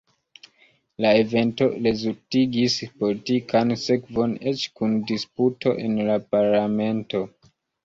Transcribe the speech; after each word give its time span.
La 1.05 1.09
evento 1.23 1.67
rezultigis 1.87 2.79
politikan 3.03 3.75
sekvon 3.83 4.35
eĉ 4.55 4.65
kun 4.81 4.99
disputo 5.15 5.77
en 5.87 6.03
la 6.11 6.19
Parlamento. 6.35 7.25